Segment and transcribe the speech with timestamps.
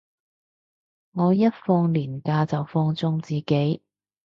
[1.11, 3.83] 我一放連假就放縱自己